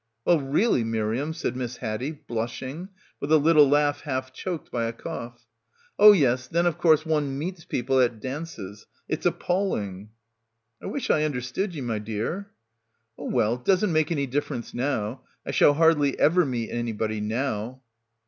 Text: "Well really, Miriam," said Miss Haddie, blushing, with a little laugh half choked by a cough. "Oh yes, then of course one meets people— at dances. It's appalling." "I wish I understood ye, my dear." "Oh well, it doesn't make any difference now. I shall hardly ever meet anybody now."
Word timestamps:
"Well 0.25 0.39
really, 0.39 0.83
Miriam," 0.83 1.31
said 1.31 1.55
Miss 1.55 1.77
Haddie, 1.77 2.23
blushing, 2.27 2.89
with 3.19 3.31
a 3.31 3.37
little 3.37 3.69
laugh 3.69 4.01
half 4.01 4.33
choked 4.33 4.71
by 4.71 4.85
a 4.85 4.93
cough. 4.93 5.45
"Oh 5.99 6.11
yes, 6.11 6.47
then 6.47 6.65
of 6.65 6.79
course 6.79 7.05
one 7.05 7.37
meets 7.37 7.65
people— 7.65 7.99
at 7.99 8.19
dances. 8.19 8.87
It's 9.07 9.27
appalling." 9.27 10.09
"I 10.81 10.87
wish 10.87 11.11
I 11.11 11.23
understood 11.23 11.75
ye, 11.75 11.81
my 11.81 11.99
dear." 11.99 12.49
"Oh 13.15 13.29
well, 13.29 13.53
it 13.53 13.63
doesn't 13.65 13.93
make 13.93 14.11
any 14.11 14.25
difference 14.25 14.73
now. 14.73 15.21
I 15.45 15.51
shall 15.51 15.75
hardly 15.75 16.17
ever 16.17 16.47
meet 16.47 16.71
anybody 16.71 17.21
now." 17.21 17.83